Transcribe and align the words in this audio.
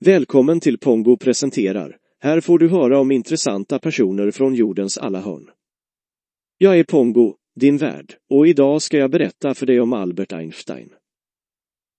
Välkommen 0.00 0.60
till 0.60 0.78
Pongo 0.78 1.16
presenterar. 1.16 1.96
Här 2.20 2.40
får 2.40 2.58
du 2.58 2.68
höra 2.68 3.00
om 3.00 3.10
intressanta 3.10 3.78
personer 3.78 4.30
från 4.30 4.54
jordens 4.54 4.98
alla 4.98 5.20
hörn. 5.20 5.50
Jag 6.58 6.78
är 6.78 6.84
Pongo, 6.84 7.34
din 7.60 7.76
värd, 7.76 8.14
och 8.30 8.48
idag 8.48 8.82
ska 8.82 8.98
jag 8.98 9.10
berätta 9.10 9.54
för 9.54 9.66
dig 9.66 9.80
om 9.80 9.92
Albert 9.92 10.32
Einstein. 10.32 10.90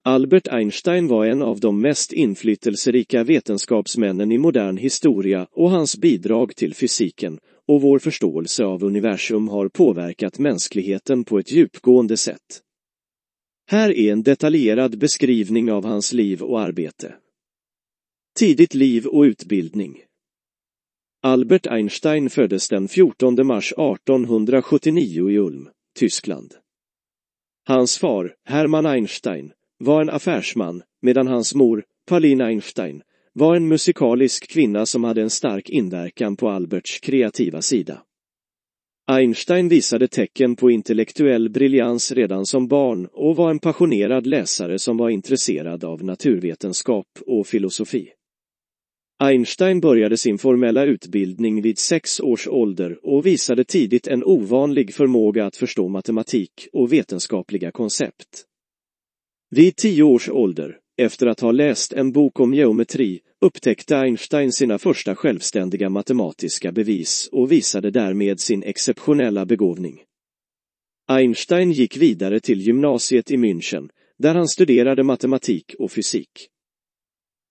Albert 0.04 0.48
Einstein 0.48 1.08
var 1.08 1.26
en 1.26 1.42
av 1.42 1.60
de 1.60 1.82
mest 1.82 2.14
inflytelserika 2.14 3.24
vetenskapsmännen 3.24 4.32
i 4.32 4.38
modern 4.38 4.78
historia 4.78 5.48
och 5.52 5.70
hans 5.70 5.98
bidrag 5.98 6.56
till 6.56 6.76
fysiken 6.76 7.40
och 7.68 7.82
vår 7.82 8.00
förståelse 8.00 8.66
av 8.66 8.84
universum 8.84 9.48
har 9.48 9.70
påverkat 9.70 10.40
mänskligheten 10.40 11.24
på 11.24 11.40
ett 11.40 11.52
djupgående 11.52 12.18
sätt. 12.18 12.62
Här 13.68 13.98
är 13.98 14.12
en 14.12 14.24
detaljerad 14.24 15.00
beskrivning 15.00 15.72
av 15.72 15.86
hans 15.86 16.14
liv 16.14 16.42
och 16.42 16.62
arbete. 16.62 17.16
Tidigt 18.40 18.74
liv 18.74 19.06
och 19.06 19.22
utbildning 19.22 20.02
Albert 21.24 21.68
Einstein 21.68 22.30
föddes 22.30 22.68
den 22.68 22.88
14 22.88 23.48
mars 23.48 23.72
1879 23.72 25.30
i 25.30 25.38
Ulm, 25.38 25.70
Tyskland. 26.00 26.54
Hans 27.68 27.98
far, 27.98 28.36
Hermann 28.46 28.86
Einstein, 28.86 29.52
var 29.80 30.02
en 30.02 30.10
affärsman 30.10 30.84
medan 31.02 31.28
hans 31.28 31.56
mor, 31.56 31.84
Pauline 32.08 32.42
Einstein, 32.42 33.02
var 33.34 33.56
en 33.56 33.68
musikalisk 33.68 34.48
kvinna 34.48 34.86
som 34.86 35.04
hade 35.04 35.22
en 35.22 35.30
stark 35.30 35.70
inverkan 35.70 36.36
på 36.36 36.50
Alberts 36.50 37.00
kreativa 37.00 37.62
sida. 37.62 38.02
Einstein 39.12 39.70
visade 39.70 40.08
tecken 40.08 40.56
på 40.56 40.72
intellektuell 40.72 41.50
briljans 41.50 42.12
redan 42.12 42.46
som 42.46 42.68
barn 42.68 43.08
och 43.12 43.36
var 43.36 43.52
en 43.52 43.60
passionerad 43.60 44.28
läsare 44.28 44.80
som 44.80 44.98
var 44.98 45.10
intresserad 45.10 45.84
av 45.84 46.04
naturvetenskap 46.04 47.08
och 47.26 47.48
filosofi. 47.48 48.14
Einstein 49.22 49.80
började 49.80 50.18
sin 50.18 50.38
formella 50.38 50.86
utbildning 50.86 51.62
vid 51.62 51.78
sex 51.78 52.20
års 52.20 52.48
ålder 52.48 53.00
och 53.04 53.26
visade 53.26 53.64
tidigt 53.64 54.08
en 54.08 54.24
ovanlig 54.24 54.94
förmåga 54.94 55.46
att 55.46 55.56
förstå 55.56 55.88
matematik 55.88 56.68
och 56.74 56.94
vetenskapliga 56.94 57.72
koncept. 57.72 58.46
Vid 59.50 59.76
tio 59.76 60.04
års 60.04 60.30
ålder, 60.30 60.78
efter 61.02 61.28
att 61.28 61.40
ha 61.40 61.52
läst 61.52 61.94
en 61.94 62.12
bok 62.12 62.40
om 62.40 62.54
geometri, 62.54 63.20
upptäckte 63.42 63.98
Einstein 63.98 64.52
sina 64.52 64.78
första 64.78 65.16
självständiga 65.16 65.90
matematiska 65.90 66.72
bevis 66.72 67.30
och 67.32 67.52
visade 67.52 67.92
därmed 67.92 68.40
sin 68.40 68.64
exceptionella 68.64 69.46
begåvning. 69.46 70.00
Einstein 71.08 71.72
gick 71.72 71.98
vidare 71.98 72.40
till 72.40 72.62
gymnasiet 72.62 73.32
i 73.32 73.38
München, 73.38 73.90
där 74.18 74.36
han 74.36 74.48
studerade 74.48 75.04
matematik 75.04 75.76
och 75.80 75.92
fysik. 75.92 76.50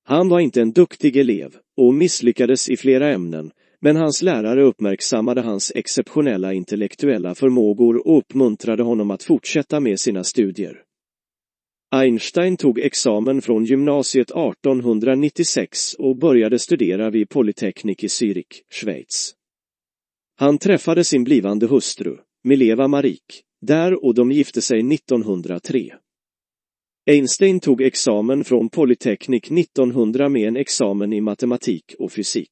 Han 0.08 0.28
var 0.28 0.40
inte 0.40 0.60
en 0.60 0.72
duktig 0.72 1.16
elev 1.16 1.56
och 1.76 1.94
misslyckades 1.94 2.68
i 2.68 2.76
flera 2.76 3.08
ämnen, 3.12 3.50
men 3.80 3.96
hans 3.96 4.22
lärare 4.22 4.62
uppmärksammade 4.62 5.40
hans 5.40 5.72
exceptionella 5.74 6.52
intellektuella 6.52 7.34
förmågor 7.34 8.06
och 8.06 8.18
uppmuntrade 8.18 8.82
honom 8.82 9.10
att 9.10 9.22
fortsätta 9.22 9.80
med 9.80 10.00
sina 10.00 10.24
studier. 10.24 10.82
Einstein 11.90 12.56
tog 12.56 12.78
examen 12.78 13.42
från 13.42 13.64
gymnasiet 13.64 14.30
1896 14.30 15.94
och 15.94 16.18
började 16.18 16.58
studera 16.58 17.10
vid 17.10 17.28
Polytechnic 17.28 18.04
i 18.04 18.06
Zürich, 18.06 18.62
Schweiz. 18.70 19.34
Han 20.36 20.58
träffade 20.58 21.04
sin 21.04 21.24
blivande 21.24 21.66
hustru, 21.66 22.16
Mileva 22.44 22.88
Marik, 22.88 23.42
där 23.60 24.04
och 24.04 24.14
de 24.14 24.32
gifte 24.32 24.62
sig 24.62 24.94
1903. 24.94 25.92
Einstein 27.10 27.60
tog 27.60 27.82
examen 27.82 28.44
från 28.44 28.68
Polytechnic 28.68 29.50
1900 29.50 30.28
med 30.28 30.48
en 30.48 30.56
examen 30.56 31.12
i 31.12 31.20
matematik 31.20 31.94
och 31.98 32.12
fysik. 32.12 32.50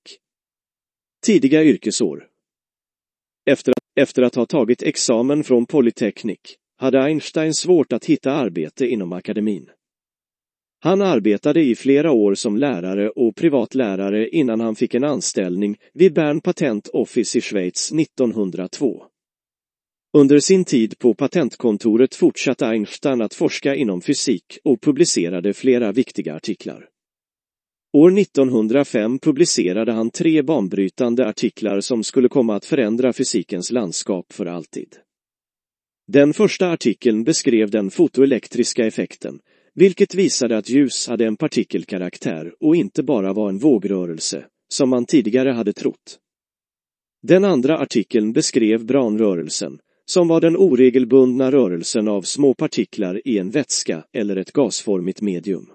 Tidiga 1.27 1.65
yrkesår 1.65 2.27
Efter, 3.51 3.75
efter 4.01 4.23
att 4.23 4.35
ha 4.35 4.47
tagit 4.47 4.83
examen 4.83 5.45
från 5.45 5.67
Polytechnic 5.67 6.39
hade 6.77 7.03
Einstein 7.03 7.55
svårt 7.55 7.93
att 7.93 8.05
hitta 8.05 8.33
arbete 8.33 8.87
inom 8.87 9.13
akademin. 9.13 9.71
Han 10.81 11.03
arbetade 11.03 11.63
i 11.63 11.75
flera 11.75 12.13
år 12.13 12.35
som 12.35 12.57
lärare 12.57 13.11
och 13.11 13.37
privatlärare 13.37 14.29
innan 14.29 14.61
han 14.61 14.75
fick 14.75 14.95
en 14.95 15.05
anställning 15.05 15.77
vid 15.95 16.15
Bern 16.15 16.41
Patent 16.41 16.89
Office 16.89 17.39
i 17.39 17.41
Schweiz 17.41 17.93
1902. 17.93 19.07
Under 20.17 20.41
sin 20.41 20.65
tid 20.65 20.99
på 20.99 21.15
patentkontoret 21.15 22.15
fortsatte 22.15 22.67
Einstein 22.67 23.23
att 23.23 23.35
forska 23.35 23.75
inom 23.75 24.01
fysik 24.01 24.59
och 24.65 24.81
publicerade 24.81 25.55
flera 25.55 25.93
viktiga 25.93 26.35
artiklar. 26.35 26.89
År 27.93 28.19
1905 28.19 29.19
publicerade 29.19 29.93
han 29.93 30.11
tre 30.11 30.43
banbrytande 30.43 31.29
artiklar 31.29 31.81
som 31.81 32.05
skulle 32.05 32.29
komma 32.29 32.55
att 32.55 32.65
förändra 32.65 33.13
fysikens 33.13 33.71
landskap 33.71 34.33
för 34.33 34.47
alltid. 34.47 34.97
Den 36.07 36.33
första 36.33 36.71
artikeln 36.71 37.25
beskrev 37.25 37.71
den 37.71 37.91
fotoelektriska 37.91 38.87
effekten, 38.87 39.39
vilket 39.75 40.15
visade 40.15 40.57
att 40.57 40.69
ljus 40.69 41.09
hade 41.09 41.27
en 41.27 41.37
partikelkaraktär 41.37 42.55
och 42.61 42.77
inte 42.77 43.03
bara 43.03 43.33
var 43.33 43.49
en 43.49 43.59
vågrörelse, 43.59 44.45
som 44.69 44.91
man 44.91 45.07
tidigare 45.07 45.51
hade 45.51 45.73
trott. 45.73 46.19
Den 47.23 47.45
andra 47.45 47.79
artikeln 47.79 48.33
beskrev 48.33 48.85
branrörelsen, 48.85 49.79
som 50.11 50.29
var 50.29 50.41
den 50.41 50.57
oregelbundna 50.57 51.51
rörelsen 51.51 52.09
av 52.09 52.23
små 52.23 52.55
partiklar 52.55 53.21
i 53.25 53.39
en 53.39 53.51
vätska 53.51 54.05
eller 54.13 54.37
ett 54.37 54.53
gasformigt 54.53 55.21
medium. 55.21 55.71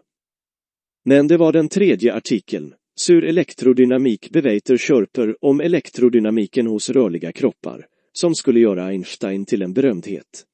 Men 1.05 1.27
det 1.27 1.37
var 1.37 1.53
den 1.53 1.69
tredje 1.69 2.13
artikeln, 2.13 2.73
Sur 2.95 3.23
elektrodynamik 3.23 4.29
beweiter 4.29 4.77
Körper 4.77 5.35
om 5.41 5.61
elektrodynamiken 5.61 6.67
hos 6.67 6.89
rörliga 6.89 7.31
kroppar, 7.31 7.85
som 8.13 8.35
skulle 8.35 8.59
göra 8.59 8.85
Einstein 8.85 9.45
till 9.45 9.61
en 9.61 9.73
berömdhet. 9.73 10.45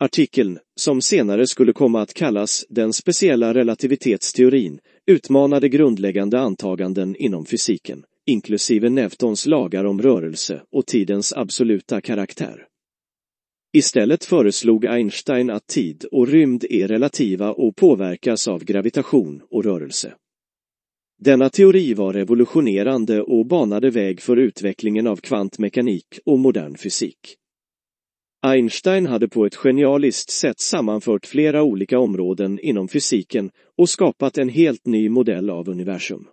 Artikeln, 0.00 0.58
som 0.80 1.02
senare 1.02 1.46
skulle 1.46 1.72
komma 1.72 2.00
att 2.00 2.14
kallas 2.14 2.66
den 2.68 2.92
speciella 2.92 3.54
relativitetsteorin, 3.54 4.80
utmanade 5.06 5.68
grundläggande 5.68 6.40
antaganden 6.40 7.16
inom 7.16 7.46
fysiken, 7.46 8.04
inklusive 8.26 8.88
Newtons 8.88 9.46
lagar 9.46 9.84
om 9.84 10.02
rörelse 10.02 10.62
och 10.72 10.86
tidens 10.86 11.32
absoluta 11.32 12.00
karaktär. 12.00 12.66
Istället 13.74 14.24
föreslog 14.24 14.86
Einstein 14.86 15.50
att 15.50 15.66
tid 15.66 16.04
och 16.12 16.28
rymd 16.28 16.64
är 16.70 16.88
relativa 16.88 17.52
och 17.52 17.76
påverkas 17.76 18.48
av 18.48 18.64
gravitation 18.64 19.42
och 19.50 19.64
rörelse. 19.64 20.14
Denna 21.18 21.50
teori 21.50 21.94
var 21.94 22.12
revolutionerande 22.12 23.22
och 23.22 23.46
banade 23.46 23.90
väg 23.90 24.20
för 24.20 24.36
utvecklingen 24.36 25.06
av 25.06 25.16
kvantmekanik 25.16 26.06
och 26.24 26.38
modern 26.38 26.76
fysik. 26.76 27.18
Einstein 28.42 29.06
hade 29.06 29.28
på 29.28 29.46
ett 29.46 29.54
genialiskt 29.54 30.30
sätt 30.30 30.60
sammanfört 30.60 31.26
flera 31.26 31.62
olika 31.62 31.98
områden 31.98 32.58
inom 32.58 32.88
fysiken 32.88 33.50
och 33.78 33.88
skapat 33.88 34.38
en 34.38 34.48
helt 34.48 34.86
ny 34.86 35.08
modell 35.08 35.50
av 35.50 35.68
universum. 35.68 36.28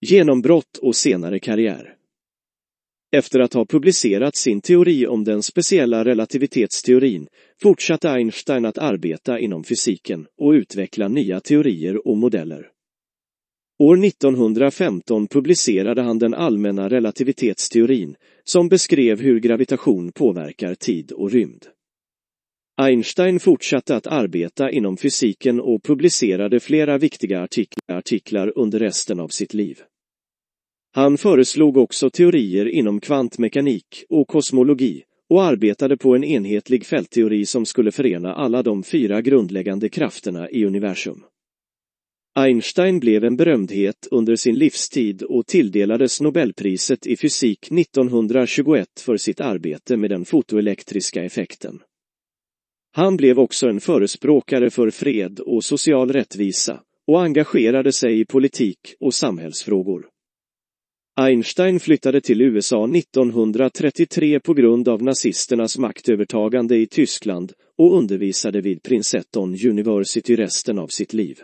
Genombrott 0.00 0.76
och 0.82 0.96
senare 0.96 1.38
karriär 1.38 1.95
efter 3.16 3.40
att 3.40 3.54
ha 3.54 3.64
publicerat 3.64 4.36
sin 4.36 4.60
teori 4.60 5.06
om 5.06 5.24
den 5.24 5.42
speciella 5.42 6.04
relativitetsteorin 6.04 7.26
fortsatte 7.62 8.10
Einstein 8.10 8.64
att 8.64 8.78
arbeta 8.78 9.38
inom 9.38 9.64
fysiken 9.64 10.26
och 10.40 10.50
utveckla 10.50 11.08
nya 11.08 11.40
teorier 11.40 12.08
och 12.08 12.16
modeller. 12.16 12.70
År 13.78 14.04
1915 14.04 15.26
publicerade 15.26 16.02
han 16.02 16.18
den 16.18 16.34
allmänna 16.34 16.88
relativitetsteorin 16.88 18.16
som 18.44 18.68
beskrev 18.68 19.20
hur 19.20 19.40
gravitation 19.40 20.12
påverkar 20.12 20.74
tid 20.74 21.12
och 21.12 21.30
rymd. 21.30 21.66
Einstein 22.76 23.40
fortsatte 23.40 23.96
att 23.96 24.06
arbeta 24.06 24.70
inom 24.70 24.96
fysiken 24.96 25.60
och 25.60 25.82
publicerade 25.82 26.60
flera 26.60 26.98
viktiga 26.98 27.48
artiklar 27.88 28.52
under 28.56 28.78
resten 28.78 29.20
av 29.20 29.28
sitt 29.28 29.54
liv. 29.54 29.78
Han 30.96 31.18
föreslog 31.18 31.76
också 31.76 32.10
teorier 32.10 32.68
inom 32.68 33.00
kvantmekanik 33.00 34.04
och 34.08 34.28
kosmologi 34.28 35.02
och 35.28 35.44
arbetade 35.44 35.96
på 35.96 36.14
en 36.14 36.24
enhetlig 36.24 36.86
fältteori 36.86 37.46
som 37.46 37.66
skulle 37.66 37.92
förena 37.92 38.34
alla 38.34 38.62
de 38.62 38.82
fyra 38.82 39.20
grundläggande 39.20 39.88
krafterna 39.88 40.50
i 40.50 40.64
universum. 40.64 41.24
Einstein 42.34 43.00
blev 43.00 43.24
en 43.24 43.36
berömdhet 43.36 44.08
under 44.10 44.36
sin 44.36 44.54
livstid 44.54 45.22
och 45.22 45.46
tilldelades 45.46 46.20
Nobelpriset 46.20 47.06
i 47.06 47.16
fysik 47.16 47.72
1921 47.72 49.00
för 49.00 49.16
sitt 49.16 49.40
arbete 49.40 49.96
med 49.96 50.10
den 50.10 50.24
fotoelektriska 50.24 51.24
effekten. 51.24 51.80
Han 52.92 53.16
blev 53.16 53.38
också 53.38 53.68
en 53.68 53.80
förespråkare 53.80 54.70
för 54.70 54.90
fred 54.90 55.40
och 55.40 55.64
social 55.64 56.12
rättvisa 56.12 56.80
och 57.06 57.22
engagerade 57.22 57.92
sig 57.92 58.20
i 58.20 58.24
politik 58.24 58.78
och 59.00 59.14
samhällsfrågor. 59.14 60.15
Einstein 61.18 61.80
flyttade 61.80 62.20
till 62.20 62.40
USA 62.40 62.84
1933 62.84 64.40
på 64.40 64.54
grund 64.54 64.88
av 64.88 65.02
nazisternas 65.02 65.78
maktövertagande 65.78 66.76
i 66.76 66.86
Tyskland 66.86 67.52
och 67.78 67.96
undervisade 67.96 68.60
vid 68.60 68.82
Princeton 68.82 69.56
University 69.66 70.36
resten 70.36 70.78
av 70.78 70.86
sitt 70.86 71.12
liv. 71.12 71.40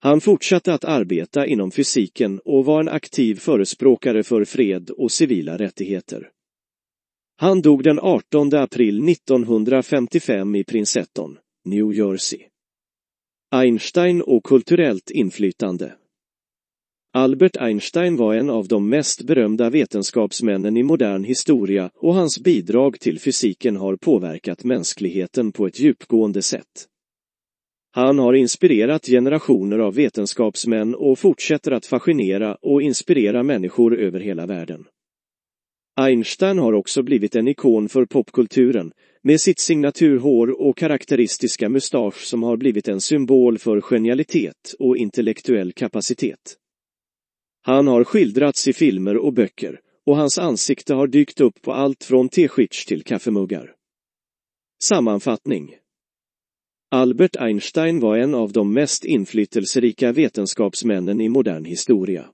Han 0.00 0.20
fortsatte 0.20 0.74
att 0.74 0.84
arbeta 0.84 1.46
inom 1.46 1.70
fysiken 1.70 2.40
och 2.44 2.64
var 2.64 2.80
en 2.80 2.88
aktiv 2.88 3.34
förespråkare 3.34 4.22
för 4.22 4.44
fred 4.44 4.90
och 4.90 5.12
civila 5.12 5.56
rättigheter. 5.56 6.30
Han 7.36 7.62
dog 7.62 7.82
den 7.82 7.98
18 7.98 8.54
april 8.54 9.08
1955 9.08 10.54
i 10.54 10.64
Princeton, 10.64 11.38
New 11.64 11.92
Jersey. 11.92 12.40
Einstein 13.50 14.22
och 14.22 14.44
kulturellt 14.44 15.10
inflytande 15.10 15.94
Albert 17.16 17.56
Einstein 17.56 18.16
var 18.16 18.34
en 18.34 18.50
av 18.50 18.68
de 18.68 18.88
mest 18.88 19.22
berömda 19.22 19.70
vetenskapsmännen 19.70 20.76
i 20.76 20.82
modern 20.82 21.24
historia 21.24 21.90
och 21.94 22.14
hans 22.14 22.40
bidrag 22.40 23.00
till 23.00 23.20
fysiken 23.20 23.76
har 23.76 23.96
påverkat 23.96 24.64
mänskligheten 24.64 25.52
på 25.52 25.66
ett 25.66 25.80
djupgående 25.80 26.42
sätt. 26.42 26.88
Han 27.92 28.18
har 28.18 28.32
inspirerat 28.34 29.06
generationer 29.06 29.78
av 29.78 29.94
vetenskapsmän 29.94 30.94
och 30.94 31.18
fortsätter 31.18 31.72
att 31.72 31.86
fascinera 31.86 32.54
och 32.54 32.82
inspirera 32.82 33.42
människor 33.42 33.98
över 33.98 34.20
hela 34.20 34.46
världen. 34.46 34.84
Einstein 35.96 36.58
har 36.58 36.72
också 36.72 37.02
blivit 37.02 37.36
en 37.36 37.48
ikon 37.48 37.88
för 37.88 38.06
popkulturen 38.06 38.92
med 39.22 39.40
sitt 39.40 39.58
signaturhår 39.58 40.60
och 40.60 40.76
karaktäristiska 40.76 41.68
mustasch 41.68 42.24
som 42.24 42.42
har 42.42 42.56
blivit 42.56 42.88
en 42.88 43.00
symbol 43.00 43.58
för 43.58 43.80
genialitet 43.80 44.74
och 44.78 44.96
intellektuell 44.96 45.72
kapacitet. 45.72 46.58
Han 47.66 47.86
har 47.86 48.04
skildrats 48.04 48.68
i 48.68 48.72
filmer 48.72 49.16
och 49.16 49.32
böcker 49.32 49.80
och 50.06 50.16
hans 50.16 50.38
ansikte 50.38 50.94
har 50.94 51.06
dykt 51.06 51.40
upp 51.40 51.62
på 51.62 51.72
allt 51.72 52.04
från 52.04 52.28
teskick 52.28 52.86
till 52.86 53.02
kaffemuggar. 53.02 53.74
Sammanfattning 54.82 55.74
Albert 56.90 57.36
Einstein 57.36 58.00
var 58.00 58.16
en 58.16 58.34
av 58.34 58.52
de 58.52 58.72
mest 58.72 59.04
inflytelserika 59.04 60.12
vetenskapsmännen 60.12 61.20
i 61.20 61.28
modern 61.28 61.64
historia. 61.64 62.26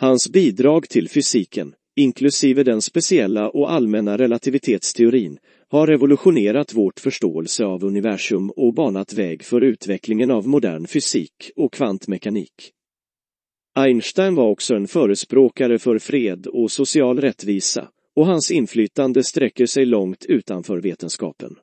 Hans 0.00 0.32
bidrag 0.32 0.88
till 0.88 1.08
fysiken, 1.08 1.74
inklusive 1.96 2.62
den 2.62 2.82
speciella 2.82 3.50
och 3.50 3.72
allmänna 3.72 4.18
relativitetsteorin, 4.18 5.38
har 5.68 5.86
revolutionerat 5.86 6.74
vårt 6.74 7.00
förståelse 7.00 7.64
av 7.64 7.84
universum 7.84 8.50
och 8.50 8.74
banat 8.74 9.12
väg 9.12 9.44
för 9.44 9.60
utvecklingen 9.60 10.30
av 10.30 10.48
modern 10.48 10.86
fysik 10.86 11.50
och 11.56 11.72
kvantmekanik. 11.72 12.72
Einstein 13.74 14.34
var 14.34 14.48
också 14.48 14.74
en 14.74 14.86
förespråkare 14.86 15.78
för 15.78 15.98
fred 15.98 16.46
och 16.46 16.70
social 16.70 17.20
rättvisa 17.20 17.88
och 18.16 18.26
hans 18.26 18.50
inflytande 18.50 19.24
sträcker 19.24 19.66
sig 19.66 19.86
långt 19.86 20.24
utanför 20.24 20.78
vetenskapen. 20.78 21.56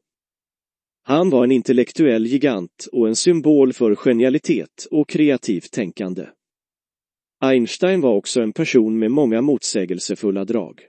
Han 1.04 1.30
var 1.30 1.44
en 1.44 1.52
intellektuell 1.52 2.26
gigant 2.26 2.88
och 2.92 3.08
en 3.08 3.16
symbol 3.16 3.74
för 3.74 3.96
genialitet 3.96 4.88
och 4.92 5.10
kreativt 5.10 5.72
tänkande. 5.72 6.28
Einstein 7.42 8.02
var 8.02 8.14
också 8.14 8.42
en 8.42 8.54
person 8.54 9.00
med 9.00 9.12
många 9.12 9.42
motsägelsefulla 9.42 10.46
drag. 10.46 10.82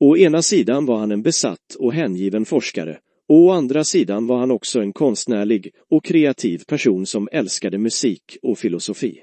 Å 0.00 0.16
ena 0.16 0.42
sidan 0.42 0.86
var 0.86 0.98
han 0.98 1.12
en 1.12 1.22
besatt 1.22 1.74
och 1.78 1.92
hängiven 1.92 2.44
forskare 2.44 2.98
och 3.28 3.36
å 3.36 3.50
andra 3.50 3.84
sidan 3.84 4.26
var 4.26 4.38
han 4.38 4.50
också 4.50 4.80
en 4.80 4.92
konstnärlig 4.92 5.74
och 5.90 6.04
kreativ 6.04 6.64
person 6.66 7.06
som 7.06 7.28
älskade 7.32 7.78
musik 7.78 8.38
och 8.42 8.58
filosofi. 8.58 9.22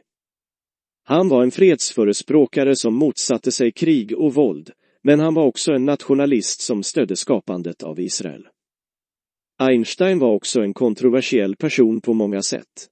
Han 1.10 1.30
var 1.30 1.44
en 1.44 1.52
fredsförespråkare 1.52 2.76
som 2.76 2.96
motsatte 2.96 3.52
sig 3.52 3.72
krig 3.72 4.18
och 4.18 4.34
våld, 4.34 4.72
men 5.04 5.20
han 5.20 5.34
var 5.34 5.46
också 5.46 5.72
en 5.72 5.86
nationalist 5.86 6.62
som 6.62 6.84
stödde 6.84 7.16
skapandet 7.16 7.84
av 7.84 8.00
Israel. 8.00 8.48
Einstein 9.60 10.20
var 10.20 10.34
också 10.34 10.62
en 10.62 10.74
kontroversiell 10.74 11.56
person 11.56 12.02
på 12.02 12.14
många 12.14 12.42
sätt. 12.42 12.88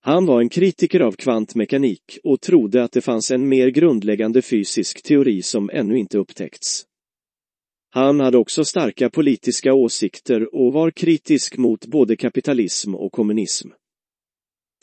Han 0.00 0.26
var 0.26 0.40
en 0.40 0.48
kritiker 0.48 1.00
av 1.00 1.12
kvantmekanik 1.12 2.18
och 2.24 2.40
trodde 2.40 2.84
att 2.84 2.92
det 2.92 3.00
fanns 3.00 3.30
en 3.30 3.48
mer 3.48 3.68
grundläggande 3.68 4.42
fysisk 4.42 5.02
teori 5.02 5.42
som 5.42 5.70
ännu 5.72 5.98
inte 5.98 6.18
upptäckts. 6.18 6.84
Han 7.90 8.20
hade 8.20 8.38
också 8.38 8.64
starka 8.64 9.10
politiska 9.10 9.74
åsikter 9.74 10.54
och 10.54 10.72
var 10.72 10.90
kritisk 10.90 11.56
mot 11.56 11.86
både 11.86 12.16
kapitalism 12.16 12.94
och 12.94 13.12
kommunism. 13.12 13.68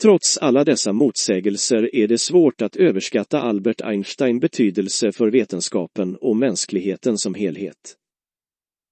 Trots 0.02 0.38
alla 0.38 0.64
dessa 0.64 0.92
motsägelser 0.92 1.94
är 1.94 2.08
det 2.08 2.18
svårt 2.18 2.62
att 2.62 2.76
överskatta 2.76 3.40
Albert 3.40 3.80
Einstein 3.80 4.40
betydelse 4.40 5.12
för 5.12 5.30
vetenskapen 5.30 6.16
och 6.16 6.36
mänskligheten 6.36 7.18
som 7.18 7.34
helhet. 7.34 7.96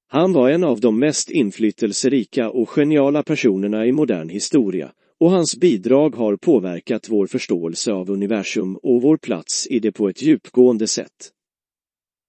Han 0.09 0.33
var 0.33 0.51
en 0.51 0.65
av 0.65 0.81
de 0.81 0.99
mest 0.99 1.31
inflytelserika 1.31 2.51
och 2.51 2.69
geniala 2.69 3.23
personerna 3.23 3.87
i 3.87 3.93
modern 3.93 4.29
historia 4.29 4.93
och 5.21 5.31
hans 5.31 5.57
bidrag 5.57 6.17
har 6.17 6.37
påverkat 6.37 7.09
vår 7.09 7.27
förståelse 7.27 7.93
av 7.93 8.11
universum 8.11 8.77
och 8.77 9.03
vår 9.03 9.17
plats 9.17 9.67
i 9.67 9.79
det 9.79 9.93
på 9.93 10.09
ett 10.09 10.23
djupgående 10.23 10.87
sätt. 10.87 11.31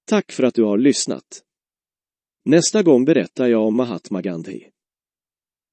Tack 0.10 0.32
för 0.32 0.44
att 0.44 0.56
du 0.56 0.64
har 0.64 0.78
lyssnat. 0.78 1.44
Nästa 2.46 2.84
gång 2.84 3.06
berättar 3.06 3.48
jag 3.48 3.68
om 3.68 3.76
Mahatma 3.76 4.22
Gandhi. 4.22 4.71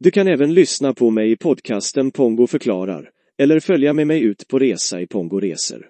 Du 0.00 0.10
kan 0.10 0.28
även 0.28 0.54
lyssna 0.54 0.94
på 0.94 1.10
mig 1.10 1.30
i 1.30 1.36
podcasten 1.36 2.10
Pongo 2.10 2.46
förklarar 2.46 3.10
eller 3.38 3.60
följa 3.60 3.92
med 3.92 4.06
mig 4.06 4.22
ut 4.22 4.48
på 4.48 4.58
resa 4.58 5.00
i 5.00 5.06
Pongo 5.06 5.40
Resor. 5.40 5.86